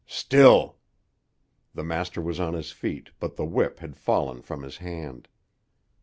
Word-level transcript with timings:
"Still!" 0.07 0.79
The 1.75 1.83
master 1.83 2.21
was 2.21 2.39
on 2.39 2.55
his 2.55 2.71
feet, 2.71 3.11
but 3.19 3.35
the 3.35 3.45
whip 3.45 3.81
had 3.81 3.95
fallen 3.95 4.41
from 4.41 4.63
his 4.63 4.77
hand. 4.77 5.27